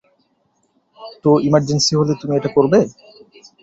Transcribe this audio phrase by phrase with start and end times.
[1.23, 2.79] তো ইমার্জেন্সি হলে তুমি এটা করবে?